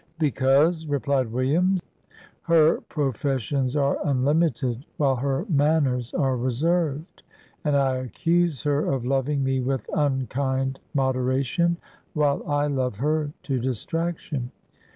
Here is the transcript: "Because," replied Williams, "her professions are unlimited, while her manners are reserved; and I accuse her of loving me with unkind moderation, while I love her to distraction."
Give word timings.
"Because," 0.17 0.87
replied 0.87 1.31
Williams, 1.31 1.79
"her 2.47 2.81
professions 2.89 3.75
are 3.75 3.99
unlimited, 4.03 4.83
while 4.97 5.17
her 5.17 5.45
manners 5.47 6.11
are 6.15 6.35
reserved; 6.37 7.21
and 7.63 7.77
I 7.77 7.97
accuse 7.97 8.63
her 8.63 8.91
of 8.91 9.05
loving 9.05 9.43
me 9.43 9.59
with 9.61 9.87
unkind 9.93 10.79
moderation, 10.95 11.77
while 12.15 12.41
I 12.49 12.65
love 12.65 12.95
her 12.95 13.31
to 13.43 13.59
distraction." 13.59 14.49